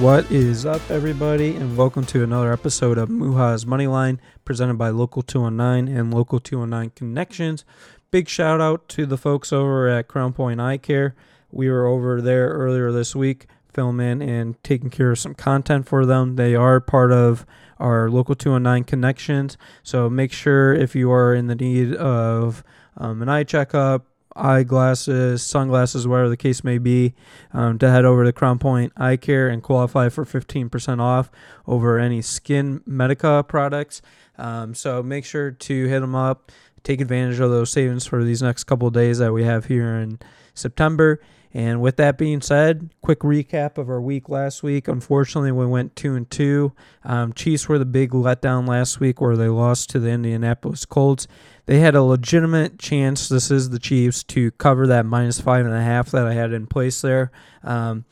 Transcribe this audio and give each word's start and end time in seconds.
What 0.00 0.30
is 0.30 0.64
up, 0.64 0.92
everybody, 0.92 1.56
and 1.56 1.76
welcome 1.76 2.06
to 2.06 2.22
another 2.22 2.52
episode 2.52 2.98
of 2.98 3.08
Muha's 3.08 3.64
Moneyline, 3.64 4.18
presented 4.44 4.74
by 4.74 4.90
Local 4.90 5.22
209 5.22 5.88
and 5.88 6.14
Local 6.14 6.38
209 6.38 6.92
Connections. 6.94 7.64
Big 8.12 8.28
shout 8.28 8.60
out 8.60 8.88
to 8.90 9.06
the 9.06 9.18
folks 9.18 9.52
over 9.52 9.88
at 9.88 10.06
Crown 10.06 10.32
Point 10.32 10.60
Eye 10.60 10.78
Care. 10.78 11.16
We 11.50 11.68
were 11.68 11.84
over 11.84 12.22
there 12.22 12.50
earlier 12.50 12.92
this 12.92 13.16
week 13.16 13.48
filming 13.74 14.22
and 14.22 14.62
taking 14.62 14.88
care 14.88 15.10
of 15.10 15.18
some 15.18 15.34
content 15.34 15.88
for 15.88 16.06
them. 16.06 16.36
They 16.36 16.54
are 16.54 16.78
part 16.78 17.10
of 17.10 17.44
our 17.80 18.08
Local 18.08 18.36
209 18.36 18.84
Connections, 18.84 19.58
so 19.82 20.08
make 20.08 20.30
sure 20.30 20.72
if 20.72 20.94
you 20.94 21.10
are 21.10 21.34
in 21.34 21.48
the 21.48 21.56
need 21.56 21.96
of 21.96 22.62
um, 22.96 23.20
an 23.20 23.28
eye 23.28 23.42
checkup, 23.42 24.06
eyeglasses, 24.38 25.42
sunglasses, 25.42 26.06
whatever 26.06 26.28
the 26.28 26.36
case 26.36 26.62
may 26.64 26.78
be, 26.78 27.14
um, 27.52 27.78
to 27.78 27.90
head 27.90 28.04
over 28.04 28.24
to 28.24 28.32
Crown 28.32 28.58
Point 28.58 28.92
Eye 28.96 29.16
Care 29.16 29.48
and 29.48 29.62
qualify 29.62 30.08
for 30.08 30.24
15% 30.24 31.00
off 31.00 31.30
over 31.66 31.98
any 31.98 32.20
SkinMedica 32.20 33.46
products. 33.48 34.00
Um, 34.36 34.74
so 34.74 35.02
make 35.02 35.24
sure 35.24 35.50
to 35.50 35.86
hit 35.86 36.00
them 36.00 36.14
up, 36.14 36.52
take 36.84 37.00
advantage 37.00 37.40
of 37.40 37.50
those 37.50 37.70
savings 37.70 38.06
for 38.06 38.22
these 38.22 38.42
next 38.42 38.64
couple 38.64 38.88
days 38.90 39.18
that 39.18 39.32
we 39.32 39.44
have 39.44 39.66
here 39.66 39.96
in 39.96 40.18
September. 40.54 41.20
And 41.54 41.80
with 41.80 41.96
that 41.96 42.18
being 42.18 42.40
said, 42.42 42.90
quick 43.00 43.20
recap 43.20 43.78
of 43.78 43.88
our 43.88 44.00
week 44.00 44.28
last 44.28 44.62
week. 44.62 44.86
Unfortunately, 44.86 45.50
we 45.50 45.66
went 45.66 45.96
two 45.96 46.14
and 46.14 46.30
two. 46.30 46.72
Um, 47.04 47.32
Chiefs 47.32 47.68
were 47.68 47.78
the 47.78 47.86
big 47.86 48.10
letdown 48.10 48.68
last 48.68 49.00
week, 49.00 49.20
where 49.20 49.36
they 49.36 49.48
lost 49.48 49.88
to 49.90 49.98
the 49.98 50.10
Indianapolis 50.10 50.84
Colts. 50.84 51.26
They 51.66 51.80
had 51.80 51.94
a 51.94 52.02
legitimate 52.02 52.78
chance. 52.78 53.28
This 53.28 53.50
is 53.50 53.70
the 53.70 53.78
Chiefs 53.78 54.22
to 54.24 54.50
cover 54.52 54.86
that 54.86 55.06
minus 55.06 55.40
five 55.40 55.64
and 55.64 55.74
a 55.74 55.82
half 55.82 56.10
that 56.10 56.26
I 56.26 56.34
had 56.34 56.52
in 56.52 56.66
place 56.66 57.00
there. 57.00 57.30
Um, 57.62 58.04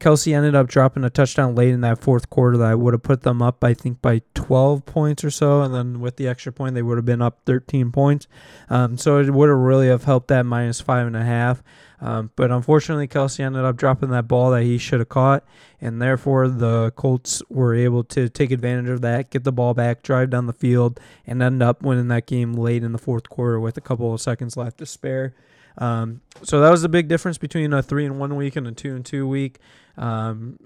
Kelce 0.00 0.34
ended 0.34 0.54
up 0.54 0.66
dropping 0.66 1.04
a 1.04 1.10
touchdown 1.10 1.54
late 1.54 1.68
in 1.68 1.82
that 1.82 1.98
fourth 1.98 2.30
quarter 2.30 2.56
that 2.56 2.78
would 2.78 2.94
have 2.94 3.02
put 3.02 3.20
them 3.20 3.42
up, 3.42 3.62
I 3.62 3.74
think, 3.74 4.00
by 4.00 4.22
12 4.34 4.86
points 4.86 5.22
or 5.22 5.30
so. 5.30 5.60
And 5.60 5.74
then 5.74 6.00
with 6.00 6.16
the 6.16 6.26
extra 6.26 6.52
point, 6.52 6.74
they 6.74 6.80
would 6.80 6.96
have 6.96 7.04
been 7.04 7.20
up 7.20 7.40
13 7.44 7.92
points. 7.92 8.26
Um, 8.70 8.96
so 8.96 9.18
it 9.18 9.30
would 9.30 9.50
have 9.50 9.58
really 9.58 9.88
have 9.88 10.04
helped 10.04 10.28
that 10.28 10.46
minus 10.46 10.80
five 10.80 11.06
and 11.06 11.16
a 11.16 11.22
half. 11.22 11.62
Um, 12.00 12.30
but 12.34 12.50
unfortunately, 12.50 13.08
Kelce 13.08 13.40
ended 13.40 13.62
up 13.62 13.76
dropping 13.76 14.08
that 14.08 14.26
ball 14.26 14.52
that 14.52 14.62
he 14.62 14.78
should 14.78 15.00
have 15.00 15.10
caught, 15.10 15.44
and 15.82 16.00
therefore 16.00 16.48
the 16.48 16.92
Colts 16.96 17.42
were 17.50 17.74
able 17.74 18.04
to 18.04 18.30
take 18.30 18.50
advantage 18.50 18.88
of 18.88 19.02
that, 19.02 19.28
get 19.28 19.44
the 19.44 19.52
ball 19.52 19.74
back, 19.74 20.02
drive 20.02 20.30
down 20.30 20.46
the 20.46 20.54
field, 20.54 20.98
and 21.26 21.42
end 21.42 21.62
up 21.62 21.82
winning 21.82 22.08
that 22.08 22.26
game 22.26 22.54
late 22.54 22.82
in 22.82 22.92
the 22.92 22.98
fourth 22.98 23.28
quarter 23.28 23.60
with 23.60 23.76
a 23.76 23.82
couple 23.82 24.14
of 24.14 24.20
seconds 24.22 24.56
left 24.56 24.78
to 24.78 24.86
spare. 24.86 25.34
Um, 25.80 26.20
so 26.42 26.60
that 26.60 26.70
was 26.70 26.82
the 26.82 26.88
big 26.88 27.08
difference 27.08 27.38
between 27.38 27.72
a 27.72 27.82
three 27.82 28.04
and 28.04 28.18
one 28.18 28.36
week 28.36 28.54
and 28.56 28.66
a 28.66 28.72
two 28.72 28.94
and 28.94 29.04
two 29.04 29.26
week. 29.26 29.58
Um, 29.96 30.58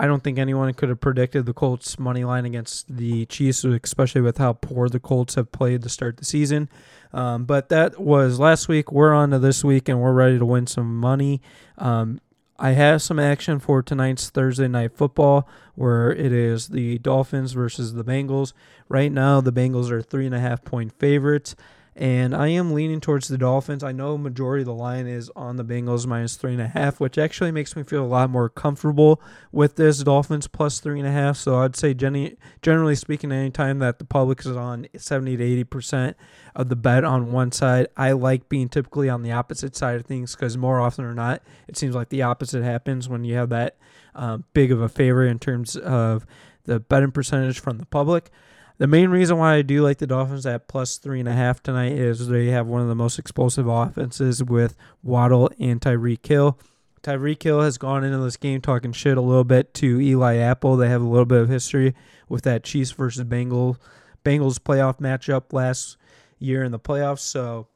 I 0.00 0.06
don't 0.06 0.22
think 0.22 0.38
anyone 0.38 0.72
could 0.74 0.88
have 0.90 1.00
predicted 1.00 1.44
the 1.44 1.52
Colts 1.52 1.98
money 1.98 2.24
line 2.24 2.46
against 2.46 2.96
the 2.96 3.26
Chiefs, 3.26 3.64
especially 3.64 4.20
with 4.20 4.38
how 4.38 4.52
poor 4.52 4.88
the 4.88 5.00
Colts 5.00 5.34
have 5.34 5.50
played 5.50 5.82
to 5.82 5.88
start 5.88 6.18
the 6.18 6.24
season. 6.24 6.68
Um, 7.12 7.44
but 7.44 7.68
that 7.70 8.00
was 8.00 8.38
last 8.38 8.68
week. 8.68 8.92
We're 8.92 9.12
on 9.12 9.30
to 9.30 9.40
this 9.40 9.64
week, 9.64 9.88
and 9.88 10.00
we're 10.00 10.12
ready 10.12 10.38
to 10.38 10.46
win 10.46 10.68
some 10.68 10.96
money. 10.96 11.42
Um, 11.76 12.20
I 12.60 12.72
have 12.72 13.02
some 13.02 13.18
action 13.18 13.58
for 13.58 13.82
tonight's 13.82 14.30
Thursday 14.30 14.68
night 14.68 14.96
football, 14.96 15.48
where 15.74 16.12
it 16.12 16.32
is 16.32 16.68
the 16.68 16.98
Dolphins 16.98 17.52
versus 17.52 17.94
the 17.94 18.04
Bengals. 18.04 18.52
Right 18.88 19.10
now, 19.10 19.40
the 19.40 19.52
Bengals 19.52 19.90
are 19.90 20.02
three 20.02 20.26
and 20.26 20.34
a 20.34 20.40
half 20.40 20.64
point 20.64 20.92
favorites 20.98 21.56
and 21.98 22.32
I 22.32 22.46
am 22.48 22.72
leaning 22.72 23.00
towards 23.00 23.26
the 23.26 23.36
Dolphins. 23.36 23.82
I 23.82 23.90
know 23.90 24.16
majority 24.16 24.62
of 24.62 24.66
the 24.66 24.72
line 24.72 25.08
is 25.08 25.32
on 25.34 25.56
the 25.56 25.64
Bengals 25.64 26.06
minus 26.06 26.36
three 26.36 26.52
and 26.52 26.62
a 26.62 26.68
half, 26.68 27.00
which 27.00 27.18
actually 27.18 27.50
makes 27.50 27.74
me 27.74 27.82
feel 27.82 28.04
a 28.04 28.06
lot 28.06 28.30
more 28.30 28.48
comfortable 28.48 29.20
with 29.50 29.74
this 29.74 30.04
Dolphins 30.04 30.46
plus 30.46 30.78
three 30.78 31.00
and 31.00 31.08
a 31.08 31.10
half. 31.10 31.36
So 31.36 31.56
I'd 31.56 31.74
say 31.74 31.94
generally 31.94 32.94
speaking, 32.94 33.32
anytime 33.32 33.80
that 33.80 33.98
the 33.98 34.04
public 34.04 34.40
is 34.40 34.56
on 34.56 34.86
seventy 34.96 35.36
to 35.36 35.42
eighty 35.42 35.64
percent 35.64 36.16
of 36.54 36.68
the 36.68 36.76
bet 36.76 37.02
on 37.02 37.32
one 37.32 37.50
side, 37.50 37.88
I 37.96 38.12
like 38.12 38.48
being 38.48 38.68
typically 38.68 39.08
on 39.08 39.22
the 39.22 39.32
opposite 39.32 39.74
side 39.74 39.96
of 39.96 40.06
things 40.06 40.36
because 40.36 40.56
more 40.56 40.80
often 40.80 41.04
or 41.04 41.14
not, 41.14 41.42
it 41.66 41.76
seems 41.76 41.96
like 41.96 42.10
the 42.10 42.22
opposite 42.22 42.62
happens 42.62 43.08
when 43.08 43.24
you 43.24 43.34
have 43.34 43.48
that 43.48 43.76
um, 44.14 44.44
big 44.54 44.70
of 44.70 44.80
a 44.80 44.88
favor 44.88 45.26
in 45.26 45.40
terms 45.40 45.74
of 45.74 46.24
the 46.62 46.78
betting 46.78 47.10
percentage 47.10 47.58
from 47.58 47.78
the 47.78 47.86
public. 47.86 48.30
The 48.78 48.86
main 48.86 49.10
reason 49.10 49.38
why 49.38 49.56
I 49.56 49.62
do 49.62 49.82
like 49.82 49.98
the 49.98 50.06
Dolphins 50.06 50.46
at 50.46 50.68
plus 50.68 50.98
three 50.98 51.18
and 51.18 51.28
a 51.28 51.32
half 51.32 51.60
tonight 51.60 51.92
is 51.92 52.28
they 52.28 52.46
have 52.46 52.68
one 52.68 52.80
of 52.80 52.86
the 52.86 52.94
most 52.94 53.18
explosive 53.18 53.66
offenses 53.66 54.42
with 54.42 54.76
Waddle 55.02 55.50
and 55.58 55.80
Tyreek 55.80 56.24
Hill. 56.24 56.56
Tyreek 57.02 57.42
Hill 57.42 57.60
has 57.60 57.76
gone 57.76 58.04
into 58.04 58.18
this 58.18 58.36
game 58.36 58.60
talking 58.60 58.92
shit 58.92 59.18
a 59.18 59.20
little 59.20 59.42
bit 59.42 59.74
to 59.74 60.00
Eli 60.00 60.36
Apple. 60.36 60.76
They 60.76 60.88
have 60.88 61.02
a 61.02 61.08
little 61.08 61.26
bit 61.26 61.40
of 61.40 61.48
history 61.48 61.92
with 62.28 62.44
that 62.44 62.62
Chiefs 62.62 62.92
versus 62.92 63.24
Bengals 63.24 63.78
Bengals 64.24 64.60
playoff 64.60 65.00
matchup 65.00 65.52
last 65.52 65.96
year 66.38 66.62
in 66.62 66.70
the 66.70 66.78
playoffs. 66.78 67.20
So 67.20 67.66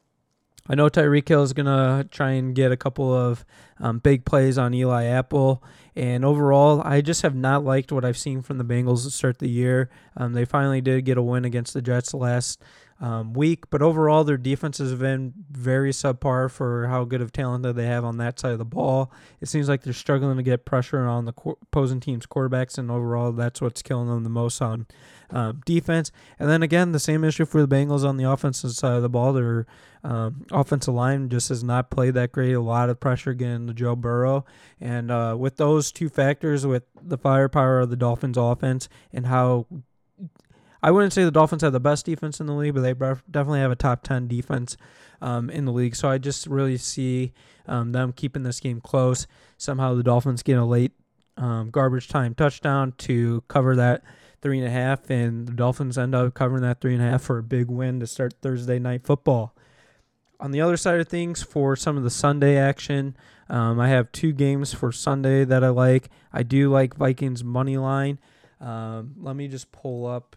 I 0.68 0.74
know 0.74 0.88
Tyreek 0.88 1.28
Hill 1.28 1.42
is 1.42 1.52
gonna 1.52 2.06
try 2.10 2.32
and 2.32 2.54
get 2.54 2.72
a 2.72 2.76
couple 2.76 3.12
of 3.12 3.44
um, 3.80 3.98
big 3.98 4.24
plays 4.24 4.58
on 4.58 4.72
Eli 4.74 5.04
Apple, 5.04 5.62
and 5.96 6.24
overall, 6.24 6.80
I 6.84 7.00
just 7.00 7.22
have 7.22 7.34
not 7.34 7.64
liked 7.64 7.92
what 7.92 8.04
I've 8.04 8.18
seen 8.18 8.42
from 8.42 8.58
the 8.58 8.64
Bengals 8.64 9.04
to 9.04 9.10
start 9.10 9.38
the 9.38 9.48
year. 9.48 9.90
Um, 10.16 10.32
they 10.32 10.44
finally 10.44 10.80
did 10.80 11.04
get 11.04 11.18
a 11.18 11.22
win 11.22 11.44
against 11.44 11.74
the 11.74 11.82
Jets 11.82 12.14
last 12.14 12.62
um, 13.02 13.32
week, 13.32 13.68
but 13.68 13.82
overall, 13.82 14.22
their 14.22 14.36
defense 14.36 14.78
has 14.78 14.94
been 14.94 15.34
very 15.50 15.90
subpar 15.90 16.48
for 16.48 16.86
how 16.86 17.02
good 17.02 17.20
of 17.20 17.32
talent 17.32 17.64
that 17.64 17.74
they 17.74 17.86
have 17.86 18.04
on 18.04 18.16
that 18.18 18.38
side 18.38 18.52
of 18.52 18.58
the 18.58 18.64
ball. 18.64 19.10
It 19.40 19.48
seems 19.48 19.68
like 19.68 19.82
they're 19.82 19.92
struggling 19.92 20.36
to 20.36 20.42
get 20.44 20.64
pressure 20.64 21.00
on 21.00 21.24
the 21.24 21.34
opposing 21.62 21.98
team's 21.98 22.26
quarterbacks, 22.26 22.78
and 22.78 22.92
overall, 22.92 23.32
that's 23.32 23.60
what's 23.60 23.82
killing 23.82 24.06
them 24.06 24.22
the 24.22 24.30
most 24.30 24.62
on 24.62 24.86
um, 25.30 25.62
defense. 25.66 26.12
And 26.38 26.48
then 26.48 26.62
again, 26.62 26.92
the 26.92 27.00
same 27.00 27.24
issue 27.24 27.44
for 27.44 27.60
the 27.60 27.74
Bengals 27.74 28.04
on 28.04 28.18
the 28.18 28.30
offensive 28.30 28.70
side 28.70 28.94
of 28.94 29.02
the 29.02 29.08
ball. 29.08 29.32
Their 29.32 29.66
um, 30.04 30.46
offensive 30.52 30.94
line 30.94 31.28
just 31.28 31.48
has 31.48 31.64
not 31.64 31.90
played 31.90 32.14
that 32.14 32.30
great. 32.30 32.52
A 32.52 32.60
lot 32.60 32.88
of 32.88 33.00
pressure 33.00 33.34
getting 33.34 33.66
to 33.66 33.74
Joe 33.74 33.96
Burrow, 33.96 34.44
and 34.80 35.10
uh, 35.10 35.34
with 35.36 35.56
those 35.56 35.90
two 35.90 36.08
factors, 36.08 36.64
with 36.64 36.84
the 37.02 37.18
firepower 37.18 37.80
of 37.80 37.90
the 37.90 37.96
Dolphins' 37.96 38.36
offense 38.36 38.88
and 39.12 39.26
how 39.26 39.66
I 40.82 40.90
wouldn't 40.90 41.12
say 41.12 41.24
the 41.24 41.30
Dolphins 41.30 41.62
have 41.62 41.72
the 41.72 41.80
best 41.80 42.06
defense 42.06 42.40
in 42.40 42.46
the 42.46 42.54
league, 42.54 42.74
but 42.74 42.80
they 42.80 42.92
definitely 42.92 43.60
have 43.60 43.70
a 43.70 43.76
top 43.76 44.02
10 44.02 44.26
defense 44.26 44.76
um, 45.20 45.48
in 45.48 45.64
the 45.64 45.72
league. 45.72 45.94
So 45.94 46.08
I 46.08 46.18
just 46.18 46.46
really 46.46 46.76
see 46.76 47.32
um, 47.66 47.92
them 47.92 48.12
keeping 48.12 48.42
this 48.42 48.58
game 48.58 48.80
close. 48.80 49.26
Somehow 49.58 49.94
the 49.94 50.02
Dolphins 50.02 50.42
get 50.42 50.58
a 50.58 50.64
late 50.64 50.92
um, 51.36 51.70
garbage 51.70 52.08
time 52.08 52.34
touchdown 52.34 52.92
to 52.98 53.42
cover 53.48 53.76
that 53.76 54.02
three 54.40 54.58
and 54.58 54.66
a 54.66 54.70
half, 54.70 55.08
and 55.08 55.46
the 55.46 55.52
Dolphins 55.52 55.96
end 55.96 56.14
up 56.14 56.34
covering 56.34 56.62
that 56.62 56.80
three 56.80 56.94
and 56.94 57.02
a 57.02 57.08
half 57.08 57.22
for 57.22 57.38
a 57.38 57.42
big 57.42 57.68
win 57.68 58.00
to 58.00 58.06
start 58.06 58.34
Thursday 58.42 58.78
night 58.78 59.04
football. 59.04 59.54
On 60.40 60.50
the 60.50 60.60
other 60.60 60.76
side 60.76 60.98
of 60.98 61.06
things, 61.06 61.44
for 61.44 61.76
some 61.76 61.96
of 61.96 62.02
the 62.02 62.10
Sunday 62.10 62.56
action, 62.56 63.16
um, 63.48 63.78
I 63.78 63.88
have 63.88 64.10
two 64.10 64.32
games 64.32 64.74
for 64.74 64.90
Sunday 64.90 65.44
that 65.44 65.62
I 65.62 65.68
like. 65.68 66.10
I 66.32 66.42
do 66.42 66.68
like 66.68 66.96
Vikings 66.96 67.44
money 67.44 67.76
line. 67.76 68.18
Um, 68.60 69.14
let 69.18 69.36
me 69.36 69.46
just 69.46 69.70
pull 69.70 70.06
up 70.06 70.36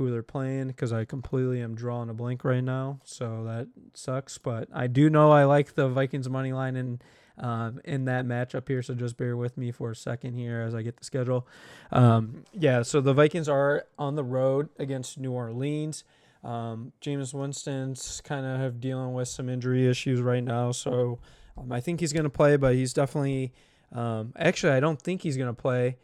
who 0.00 0.10
they're 0.10 0.22
playing 0.22 0.68
because 0.68 0.92
I 0.92 1.04
completely 1.04 1.60
am 1.60 1.74
drawing 1.74 2.08
a 2.08 2.14
blank 2.14 2.42
right 2.42 2.64
now. 2.64 3.00
So 3.04 3.44
that 3.44 3.68
sucks. 3.92 4.38
But 4.38 4.68
I 4.72 4.86
do 4.86 5.10
know 5.10 5.30
I 5.30 5.44
like 5.44 5.74
the 5.74 5.88
Vikings 5.88 6.28
money 6.28 6.54
line 6.54 6.74
in 6.74 7.00
um, 7.36 7.80
in 7.84 8.06
that 8.06 8.24
matchup 8.24 8.66
here. 8.66 8.82
So 8.82 8.94
just 8.94 9.18
bear 9.18 9.36
with 9.36 9.58
me 9.58 9.72
for 9.72 9.90
a 9.90 9.96
second 9.96 10.34
here 10.34 10.62
as 10.62 10.74
I 10.74 10.80
get 10.80 10.96
the 10.96 11.04
schedule. 11.04 11.46
Um, 11.92 12.44
yeah, 12.52 12.82
so 12.82 13.02
the 13.02 13.12
Vikings 13.12 13.48
are 13.48 13.84
on 13.98 14.14
the 14.14 14.24
road 14.24 14.70
against 14.78 15.18
New 15.18 15.32
Orleans. 15.32 16.04
Um, 16.42 16.92
Jameis 17.02 17.34
Winston's 17.34 18.22
kind 18.22 18.46
of 18.46 18.58
have 18.58 18.80
dealing 18.80 19.12
with 19.12 19.28
some 19.28 19.50
injury 19.50 19.86
issues 19.86 20.22
right 20.22 20.42
now, 20.42 20.72
so 20.72 21.18
um, 21.58 21.70
I 21.70 21.80
think 21.80 22.00
he's 22.00 22.14
going 22.14 22.24
to 22.24 22.30
play, 22.30 22.56
but 22.56 22.74
he's 22.74 22.94
definitely 22.94 23.52
um, 23.92 24.32
actually 24.38 24.72
I 24.72 24.80
don't 24.80 25.00
think 25.00 25.20
he's 25.20 25.36
going 25.36 25.54
to 25.54 25.60
play 25.60 25.98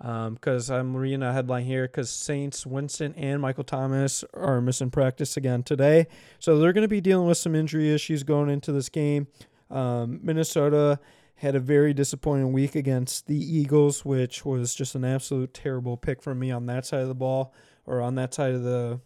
because 0.00 0.70
um, 0.70 0.76
I'm 0.76 0.96
reading 0.96 1.22
a 1.22 1.32
headline 1.32 1.64
here 1.64 1.86
because 1.86 2.08
Saints 2.10 2.64
Winston 2.64 3.14
and 3.16 3.40
Michael 3.42 3.64
Thomas 3.64 4.24
are 4.32 4.60
missing 4.62 4.90
practice 4.90 5.36
again 5.36 5.62
today. 5.62 6.06
So 6.38 6.58
they're 6.58 6.72
going 6.72 6.82
to 6.82 6.88
be 6.88 7.02
dealing 7.02 7.28
with 7.28 7.36
some 7.36 7.54
injury 7.54 7.92
issues 7.92 8.22
going 8.22 8.48
into 8.48 8.72
this 8.72 8.88
game. 8.88 9.26
Um, 9.70 10.20
Minnesota 10.22 10.98
had 11.34 11.54
a 11.54 11.60
very 11.60 11.92
disappointing 11.92 12.52
week 12.52 12.74
against 12.74 13.26
the 13.26 13.36
Eagles, 13.36 14.04
which 14.04 14.44
was 14.44 14.74
just 14.74 14.94
an 14.94 15.04
absolute 15.04 15.52
terrible 15.52 15.98
pick 15.98 16.22
from 16.22 16.38
me 16.38 16.50
on 16.50 16.66
that 16.66 16.86
side 16.86 17.02
of 17.02 17.08
the 17.08 17.14
ball 17.14 17.52
or 17.84 18.00
on 18.00 18.14
that 18.14 18.32
side 18.32 18.54
of 18.54 18.62
the 18.62 19.00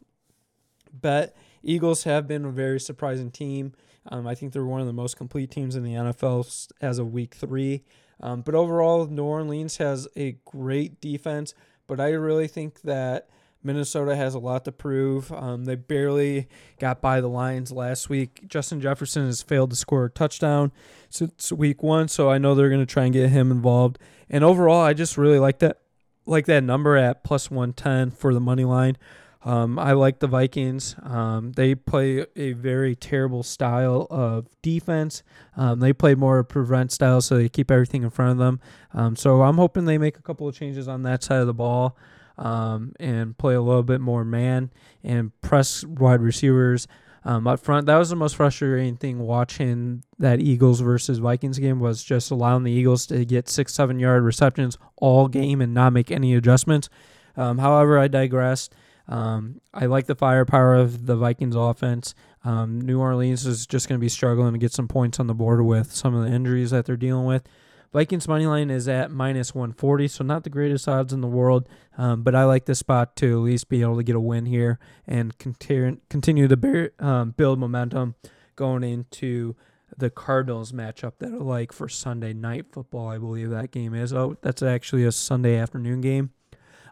bet. 0.92 1.36
Eagles 1.62 2.04
have 2.04 2.28
been 2.28 2.44
a 2.44 2.50
very 2.50 2.78
surprising 2.78 3.30
team. 3.30 3.72
Um, 4.08 4.26
I 4.26 4.34
think 4.34 4.52
they're 4.52 4.64
one 4.64 4.80
of 4.80 4.86
the 4.86 4.92
most 4.92 5.16
complete 5.16 5.50
teams 5.50 5.74
in 5.74 5.82
the 5.82 5.94
NFL 5.94 6.72
as 6.80 6.98
of 6.98 7.12
week 7.12 7.34
three. 7.34 7.82
Um, 8.20 8.42
but 8.42 8.54
overall, 8.54 9.06
New 9.06 9.24
Orleans 9.24 9.76
has 9.78 10.08
a 10.16 10.36
great 10.44 11.00
defense, 11.00 11.54
but 11.86 12.00
I 12.00 12.10
really 12.10 12.48
think 12.48 12.82
that 12.82 13.28
Minnesota 13.64 14.14
has 14.14 14.34
a 14.34 14.38
lot 14.38 14.64
to 14.66 14.72
prove. 14.72 15.32
Um, 15.32 15.64
they 15.64 15.74
barely 15.74 16.48
got 16.78 17.00
by 17.00 17.20
the 17.20 17.28
Lions 17.28 17.72
last 17.72 18.10
week. 18.10 18.44
Justin 18.46 18.80
Jefferson 18.80 19.24
has 19.26 19.42
failed 19.42 19.70
to 19.70 19.76
score 19.76 20.04
a 20.04 20.10
touchdown 20.10 20.70
since 21.08 21.50
week 21.50 21.82
one, 21.82 22.08
so 22.08 22.30
I 22.30 22.38
know 22.38 22.54
they're 22.54 22.68
going 22.68 22.80
to 22.80 22.86
try 22.86 23.04
and 23.04 23.12
get 23.12 23.30
him 23.30 23.50
involved. 23.50 23.98
And 24.28 24.44
overall, 24.44 24.82
I 24.82 24.92
just 24.92 25.16
really 25.16 25.38
like 25.38 25.58
that 25.60 25.78
like 26.26 26.46
that 26.46 26.64
number 26.64 26.96
at 26.96 27.22
plus 27.22 27.50
110 27.50 28.10
for 28.10 28.32
the 28.32 28.40
money 28.40 28.64
line. 28.64 28.96
Um, 29.44 29.78
I 29.78 29.92
like 29.92 30.20
the 30.20 30.26
Vikings. 30.26 30.96
Um, 31.02 31.52
they 31.52 31.74
play 31.74 32.24
a 32.34 32.52
very 32.54 32.96
terrible 32.96 33.42
style 33.42 34.06
of 34.10 34.48
defense. 34.62 35.22
Um, 35.56 35.80
they 35.80 35.92
play 35.92 36.14
more 36.14 36.42
prevent 36.42 36.92
style, 36.92 37.20
so 37.20 37.36
they 37.36 37.50
keep 37.50 37.70
everything 37.70 38.02
in 38.02 38.10
front 38.10 38.32
of 38.32 38.38
them. 38.38 38.60
Um, 38.94 39.16
so 39.16 39.42
I'm 39.42 39.56
hoping 39.56 39.84
they 39.84 39.98
make 39.98 40.16
a 40.16 40.22
couple 40.22 40.48
of 40.48 40.56
changes 40.56 40.88
on 40.88 41.02
that 41.02 41.22
side 41.22 41.40
of 41.40 41.46
the 41.46 41.54
ball 41.54 41.96
um, 42.38 42.94
and 42.98 43.36
play 43.36 43.54
a 43.54 43.60
little 43.60 43.82
bit 43.82 44.00
more 44.00 44.24
man 44.24 44.70
and 45.02 45.38
press 45.42 45.84
wide 45.84 46.22
receivers 46.22 46.88
um, 47.26 47.46
up 47.46 47.60
front. 47.60 47.84
That 47.86 47.98
was 47.98 48.08
the 48.08 48.16
most 48.16 48.36
frustrating 48.36 48.96
thing 48.96 49.18
watching 49.18 50.04
that 50.18 50.40
Eagles 50.40 50.80
versus 50.80 51.18
Vikings 51.18 51.58
game 51.58 51.80
was 51.80 52.02
just 52.02 52.30
allowing 52.30 52.62
the 52.62 52.72
Eagles 52.72 53.06
to 53.08 53.26
get 53.26 53.50
six, 53.50 53.74
seven 53.74 53.98
yard 53.98 54.22
receptions 54.22 54.78
all 54.96 55.28
game 55.28 55.60
and 55.60 55.74
not 55.74 55.92
make 55.92 56.10
any 56.10 56.34
adjustments. 56.34 56.88
however, 57.36 57.98
I 57.98 58.08
digressed. 58.08 58.74
Um, 59.06 59.60
I 59.72 59.86
like 59.86 60.06
the 60.06 60.14
firepower 60.14 60.74
of 60.74 61.06
the 61.06 61.16
Vikings 61.16 61.56
offense. 61.56 62.14
Um, 62.44 62.80
New 62.80 63.00
Orleans 63.00 63.46
is 63.46 63.66
just 63.66 63.88
going 63.88 63.98
to 63.98 64.02
be 64.02 64.08
struggling 64.08 64.52
to 64.52 64.58
get 64.58 64.72
some 64.72 64.88
points 64.88 65.20
on 65.20 65.26
the 65.26 65.34
board 65.34 65.64
with 65.64 65.92
some 65.92 66.14
of 66.14 66.24
the 66.24 66.30
injuries 66.30 66.70
that 66.70 66.86
they're 66.86 66.96
dealing 66.96 67.26
with. 67.26 67.46
Vikings 67.92 68.26
money 68.26 68.44
line 68.44 68.70
is 68.70 68.88
at 68.88 69.12
minus 69.12 69.54
140, 69.54 70.08
so 70.08 70.24
not 70.24 70.42
the 70.42 70.50
greatest 70.50 70.88
odds 70.88 71.12
in 71.12 71.20
the 71.20 71.28
world, 71.28 71.68
um, 71.96 72.24
but 72.24 72.34
I 72.34 72.44
like 72.44 72.64
this 72.64 72.80
spot 72.80 73.14
to 73.16 73.38
at 73.38 73.44
least 73.44 73.68
be 73.68 73.82
able 73.82 73.96
to 73.96 74.02
get 74.02 74.16
a 74.16 74.20
win 74.20 74.46
here 74.46 74.80
and 75.06 75.38
continue 75.38 76.48
to 76.48 76.56
bear, 76.56 76.90
um, 76.98 77.30
build 77.30 77.60
momentum 77.60 78.16
going 78.56 78.82
into 78.82 79.54
the 79.96 80.10
Cardinals 80.10 80.72
matchup 80.72 81.12
that 81.18 81.32
I 81.32 81.36
like 81.36 81.72
for 81.72 81.88
Sunday 81.88 82.32
night 82.32 82.66
football. 82.72 83.08
I 83.08 83.18
believe 83.18 83.50
that 83.50 83.70
game 83.70 83.94
is. 83.94 84.12
Oh, 84.12 84.36
that's 84.42 84.60
actually 84.60 85.04
a 85.04 85.12
Sunday 85.12 85.56
afternoon 85.56 86.00
game. 86.00 86.30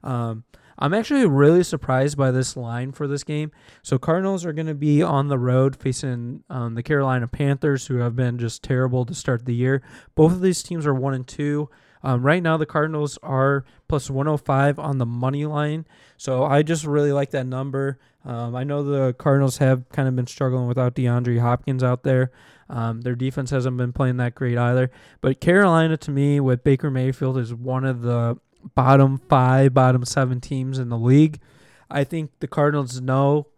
Um, 0.04 0.44
I'm 0.82 0.94
actually 0.94 1.24
really 1.26 1.62
surprised 1.62 2.16
by 2.16 2.32
this 2.32 2.56
line 2.56 2.90
for 2.90 3.06
this 3.06 3.22
game. 3.22 3.52
So 3.82 4.00
Cardinals 4.00 4.44
are 4.44 4.52
going 4.52 4.66
to 4.66 4.74
be 4.74 5.00
on 5.00 5.28
the 5.28 5.38
road 5.38 5.76
facing 5.76 6.42
um, 6.50 6.74
the 6.74 6.82
Carolina 6.82 7.28
Panthers, 7.28 7.86
who 7.86 7.98
have 7.98 8.16
been 8.16 8.36
just 8.36 8.64
terrible 8.64 9.06
to 9.06 9.14
start 9.14 9.44
the 9.44 9.54
year. 9.54 9.80
Both 10.16 10.32
of 10.32 10.40
these 10.40 10.60
teams 10.60 10.84
are 10.84 10.92
one 10.92 11.14
and 11.14 11.24
two. 11.24 11.70
Um, 12.02 12.26
right 12.26 12.42
now, 12.42 12.56
the 12.56 12.66
Cardinals 12.66 13.16
are 13.22 13.64
plus 13.86 14.10
105 14.10 14.80
on 14.80 14.98
the 14.98 15.06
money 15.06 15.46
line. 15.46 15.86
So 16.16 16.42
I 16.42 16.64
just 16.64 16.84
really 16.84 17.12
like 17.12 17.30
that 17.30 17.46
number. 17.46 18.00
Um, 18.24 18.56
I 18.56 18.64
know 18.64 18.82
the 18.82 19.12
Cardinals 19.12 19.58
have 19.58 19.88
kind 19.90 20.08
of 20.08 20.16
been 20.16 20.26
struggling 20.26 20.66
without 20.66 20.96
DeAndre 20.96 21.38
Hopkins 21.38 21.84
out 21.84 22.02
there. 22.02 22.32
Um, 22.68 23.02
their 23.02 23.14
defense 23.14 23.50
hasn't 23.50 23.76
been 23.76 23.92
playing 23.92 24.16
that 24.16 24.34
great 24.34 24.58
either. 24.58 24.90
But 25.20 25.40
Carolina, 25.40 25.96
to 25.98 26.10
me, 26.10 26.40
with 26.40 26.64
Baker 26.64 26.90
Mayfield, 26.90 27.38
is 27.38 27.54
one 27.54 27.84
of 27.84 28.02
the 28.02 28.38
bottom 28.74 29.18
five, 29.18 29.74
bottom 29.74 30.04
seven 30.04 30.40
teams 30.40 30.78
in 30.78 30.88
the 30.88 30.98
league. 30.98 31.40
I 31.90 32.04
think 32.04 32.30
the 32.40 32.48
Cardinals 32.48 33.00
know 33.00 33.48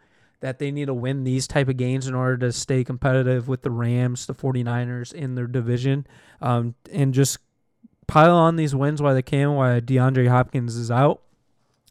that 0.41 0.59
they 0.59 0.71
need 0.71 0.87
to 0.87 0.95
win 0.95 1.25
these 1.25 1.47
type 1.47 1.69
of 1.69 1.77
games 1.77 2.07
in 2.07 2.15
order 2.15 2.37
to 2.37 2.53
stay 2.53 2.85
competitive 2.85 3.49
with 3.49 3.63
the 3.63 3.71
Rams, 3.71 4.27
the 4.27 4.35
49ers 4.35 5.13
in 5.13 5.35
their 5.37 5.47
division, 5.47 6.07
um, 6.43 6.75
and 6.93 7.15
just 7.15 7.39
pile 8.07 8.37
on 8.37 8.57
these 8.57 8.75
wins 8.75 9.01
while 9.01 9.15
they 9.15 9.23
can 9.23 9.55
while 9.55 9.81
DeAndre 9.81 10.29
Hopkins 10.29 10.77
is 10.77 10.91
out. 10.91 11.23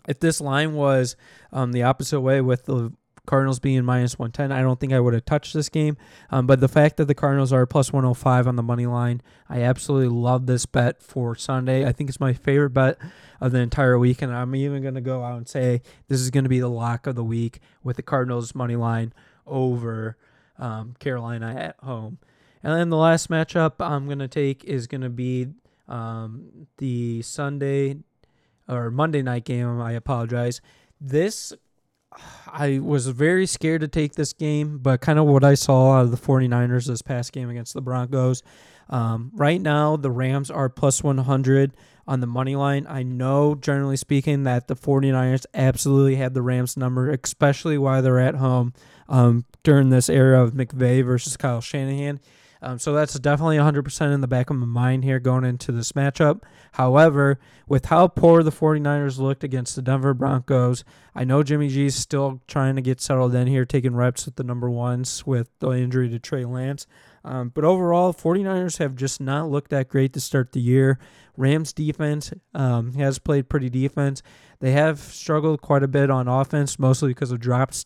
If 0.08 0.20
this 0.20 0.42
line 0.42 0.74
was 0.74 1.16
um, 1.52 1.72
the 1.72 1.84
opposite 1.84 2.22
way 2.22 2.42
with 2.42 2.66
the 2.66 2.94
Cardinals 3.26 3.60
being 3.60 3.86
minus 3.86 4.20
110. 4.20 4.52
I 4.52 4.62
don't 4.62 4.80
think 4.80 4.92
I 4.92 5.00
would 5.00 5.14
have 5.14 5.24
touched 5.24 5.54
this 5.54 5.70
game. 5.70 5.96
Um, 6.30 6.46
but 6.46 6.60
the 6.60 6.68
fact 6.68 6.98
that 6.98 7.06
the 7.06 7.16
Cardinals 7.16 7.54
are 7.54 7.66
plus 7.66 7.94
105 7.94 8.48
on 8.48 8.58
the 8.58 8.64
money 8.64 8.86
line, 8.86 9.22
I 9.48 9.62
absolutely 9.62 10.10
love 10.10 10.46
this 10.46 10.66
bet 10.66 11.02
for 11.02 11.34
Sunday. 11.34 11.86
I 11.86 11.94
think 11.94 12.10
it's 12.10 12.20
my 12.20 12.34
favorite 12.34 12.72
bet 12.72 12.98
of 13.40 13.54
the 13.54 13.60
entire 13.60 13.98
week. 13.98 14.22
And 14.22 14.34
I'm 14.34 14.56
even 14.56 14.82
going 14.82 14.96
to 14.96 15.02
go 15.02 15.24
out 15.24 15.38
and 15.38 15.48
say 15.48 15.82
this 16.10 16.20
is 16.20 16.32
going 16.32 16.44
to 16.44 16.50
be 16.50 16.60
the 16.60 16.70
lock 16.70 17.08
of 17.08 17.16
the 17.16 17.24
week 17.24 17.60
with 17.82 17.96
the 17.96 18.04
Cardinals 18.04 18.54
money 18.54 18.76
line 18.76 19.14
over 19.48 20.18
um, 20.60 20.96
Carolina 21.00 21.56
at 21.58 21.76
home. 21.82 22.18
And 22.62 22.74
then 22.74 22.90
the 22.90 22.98
last 22.98 23.30
matchup 23.30 23.74
I'm 23.80 24.06
going 24.06 24.20
to 24.20 24.28
take 24.28 24.66
is 24.66 24.88
going 24.88 25.02
to 25.02 25.10
be 25.10 25.48
um, 25.88 26.68
the 26.78 27.22
Sunday 27.22 27.98
or 28.68 28.92
Monday 28.92 29.22
night 29.22 29.46
game. 29.46 29.80
I 29.80 29.94
apologize. 29.94 30.60
This 31.00 31.54
I 32.48 32.80
was 32.80 33.08
very 33.08 33.46
scared 33.46 33.82
to 33.82 33.88
take 33.88 34.14
this 34.14 34.34
game, 34.34 34.78
but 34.78 35.02
kind 35.02 35.20
of 35.20 35.26
what 35.26 35.44
I 35.44 35.56
saw 35.56 35.94
out 35.94 36.06
of 36.06 36.12
the 36.12 36.18
49ers 36.18 36.88
this 36.88 37.02
past 37.02 37.32
game 37.34 37.50
against 37.50 37.74
the 37.74 37.82
Broncos. 37.82 38.44
Um, 38.90 39.32
right 39.34 39.62
now, 39.62 39.96
the 39.96 40.12
Rams 40.12 40.52
are 40.52 40.70
plus 40.70 41.02
100 41.04 41.74
on 42.08 42.20
the 42.20 42.28
money 42.28 42.56
line. 42.56 42.86
I 42.88 43.04
know, 43.04 43.56
generally 43.56 43.98
speaking, 43.98 44.44
that 44.44 44.68
the 44.68 44.76
49ers 44.76 45.46
absolutely 45.54 46.16
have 46.16 46.34
the 46.34 46.42
Rams 46.42 46.78
number, 46.78 47.10
especially 47.10 47.78
while 47.78 48.02
they're 48.02 48.20
at 48.20 48.36
home 48.36 48.74
um, 49.08 49.46
during 49.64 49.90
this 49.90 50.10
era 50.10 50.44
of 50.44 50.54
McVay 50.54 51.04
versus 51.04 51.38
Kyle 51.38 51.62
Shanahan. 51.62 52.20
Um, 52.64 52.80
so 52.80 52.94
that's 52.94 53.20
definitely 53.20 53.58
100% 53.58 54.14
in 54.14 54.22
the 54.22 54.28
back 54.28 54.50
of 54.50 54.56
my 54.56 54.66
mind 54.66 55.04
here 55.04 55.20
going 55.20 55.44
into 55.44 55.74
this 55.74 55.92
matchup. 55.92 56.44
However, 56.72 57.38
with 57.68 57.88
how 57.88 58.08
poor 58.08 58.42
the 58.42 58.52
49ers 58.52 59.20
looked 59.20 59.44
against 59.44 59.76
the 59.76 59.82
Denver 59.82 60.14
Broncos, 60.14 60.86
I 61.14 61.26
know 61.26 61.44
Jimmy 61.44 61.68
G's 61.68 61.96
still 61.96 62.42
trying 62.48 62.78
to 62.78 62.82
get 62.82 63.02
settled 63.02 63.36
in 63.36 63.48
here, 63.48 63.66
taking 63.66 63.96
reps 63.96 64.26
with 64.26 64.38
the 64.38 64.46
number 64.46 64.70
ones 64.70 65.28
with 65.28 65.50
the 65.60 65.72
injury 65.72 66.10
to 66.10 66.20
Trey 66.20 66.46
Lance. 66.46 66.88
Um, 67.26 67.50
but 67.50 67.66
overall, 67.66 68.14
49ers 68.14 68.78
have 68.78 68.96
just 68.96 69.20
not 69.20 69.50
looked 69.50 69.70
that 69.72 69.90
great 69.90 70.14
to 70.14 70.22
start 70.22 70.54
the 70.54 70.62
year. 70.62 71.00
Rams 71.36 71.74
defense 71.74 72.34
um, 72.54 72.94
has 72.94 73.20
played 73.20 73.50
pretty 73.50 73.70
defense. 73.70 74.24
They 74.60 74.72
have 74.72 75.00
struggled 75.00 75.62
quite 75.62 75.84
a 75.84 75.88
bit 75.88 76.10
on 76.10 76.28
offense, 76.28 76.80
mostly 76.80 77.10
because 77.10 77.32
of 77.32 77.40
drops 77.40 77.86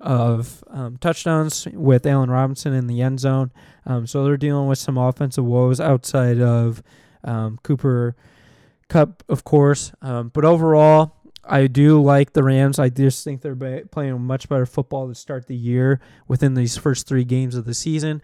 of 0.00 0.62
um, 0.68 0.96
touchdowns 0.98 1.66
with 1.72 2.06
Allen 2.06 2.30
Robinson 2.30 2.72
in 2.72 2.86
the 2.86 3.00
end 3.00 3.20
zone. 3.20 3.52
Um, 3.86 4.06
so 4.06 4.24
they're 4.24 4.36
dealing 4.36 4.68
with 4.68 4.78
some 4.78 4.98
offensive 4.98 5.44
woes 5.44 5.80
outside 5.80 6.40
of 6.40 6.82
um, 7.22 7.58
Cooper 7.62 8.16
Kupp, 8.88 9.22
of 9.28 9.44
course. 9.44 9.92
Um, 10.02 10.30
but 10.32 10.44
overall, 10.44 11.16
I 11.42 11.66
do 11.66 12.02
like 12.02 12.32
the 12.32 12.42
Rams. 12.42 12.78
I 12.78 12.88
just 12.88 13.24
think 13.24 13.40
they're 13.40 13.84
playing 13.86 14.20
much 14.22 14.48
better 14.48 14.66
football 14.66 15.08
to 15.08 15.14
start 15.14 15.46
the 15.46 15.56
year 15.56 16.00
within 16.28 16.54
these 16.54 16.76
first 16.76 17.06
three 17.06 17.24
games 17.24 17.54
of 17.54 17.64
the 17.64 17.74
season. 17.74 18.22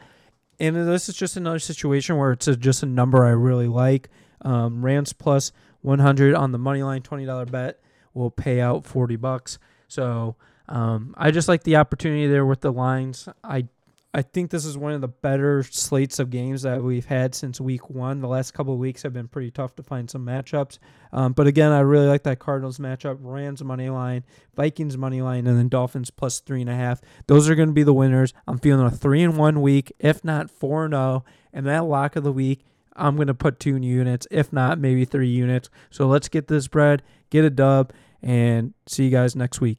And 0.58 0.76
this 0.76 1.08
is 1.08 1.16
just 1.16 1.36
another 1.36 1.58
situation 1.58 2.16
where 2.16 2.32
it's 2.32 2.46
a, 2.46 2.56
just 2.56 2.82
a 2.82 2.86
number 2.86 3.24
I 3.24 3.30
really 3.30 3.68
like. 3.68 4.10
Um, 4.42 4.84
Rams 4.84 5.12
plus 5.12 5.52
100 5.82 6.34
on 6.34 6.52
the 6.52 6.58
money 6.58 6.82
line, 6.82 7.02
$20 7.02 7.50
bet 7.50 7.80
will 8.12 8.30
pay 8.30 8.60
out 8.60 8.84
40 8.84 9.16
bucks. 9.16 9.58
So 9.88 10.36
um, 10.70 11.14
I 11.18 11.30
just 11.30 11.48
like 11.48 11.64
the 11.64 11.76
opportunity 11.76 12.26
there 12.26 12.46
with 12.46 12.60
the 12.60 12.72
lines. 12.72 13.28
I 13.44 13.68
I 14.12 14.22
think 14.22 14.50
this 14.50 14.64
is 14.64 14.76
one 14.76 14.92
of 14.92 15.00
the 15.00 15.08
better 15.08 15.62
slates 15.62 16.18
of 16.18 16.30
games 16.30 16.62
that 16.62 16.82
we've 16.82 17.04
had 17.04 17.32
since 17.32 17.60
week 17.60 17.88
one. 17.90 18.20
The 18.20 18.26
last 18.26 18.54
couple 18.54 18.72
of 18.72 18.80
weeks 18.80 19.04
have 19.04 19.12
been 19.12 19.28
pretty 19.28 19.52
tough 19.52 19.76
to 19.76 19.84
find 19.84 20.10
some 20.10 20.26
matchups. 20.26 20.78
Um, 21.12 21.32
but 21.32 21.46
again, 21.46 21.70
I 21.70 21.80
really 21.80 22.08
like 22.08 22.24
that 22.24 22.40
Cardinals 22.40 22.78
matchup. 22.78 23.18
Rams 23.20 23.62
money 23.62 23.88
line, 23.88 24.24
Vikings 24.56 24.98
money 24.98 25.22
line, 25.22 25.46
and 25.46 25.56
then 25.56 25.68
Dolphins 25.68 26.10
plus 26.10 26.40
three 26.40 26.60
and 26.60 26.70
a 26.70 26.74
half. 26.74 27.00
Those 27.28 27.48
are 27.48 27.54
going 27.54 27.68
to 27.68 27.72
be 27.72 27.84
the 27.84 27.94
winners. 27.94 28.34
I'm 28.48 28.58
feeling 28.58 28.84
a 28.84 28.90
three 28.90 29.22
and 29.22 29.36
one 29.36 29.60
week, 29.62 29.92
if 30.00 30.24
not 30.24 30.50
four 30.50 30.84
and. 30.84 30.94
Oh. 30.94 31.24
And 31.52 31.66
that 31.66 31.84
lock 31.84 32.16
of 32.16 32.24
the 32.24 32.32
week, 32.32 32.64
I'm 32.96 33.14
going 33.16 33.28
to 33.28 33.34
put 33.34 33.60
two 33.60 33.76
units, 33.76 34.26
if 34.30 34.52
not 34.52 34.78
maybe 34.78 35.04
three 35.04 35.30
units. 35.30 35.70
So 35.90 36.06
let's 36.06 36.28
get 36.28 36.48
this 36.48 36.66
bread, 36.68 37.02
get 37.30 37.44
a 37.44 37.50
dub, 37.50 37.92
and 38.22 38.74
see 38.86 39.04
you 39.04 39.10
guys 39.10 39.36
next 39.36 39.60
week. 39.60 39.78